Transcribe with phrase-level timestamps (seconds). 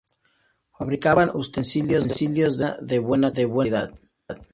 [0.75, 3.91] Fabricaban utensilios de cocina de buena calidad.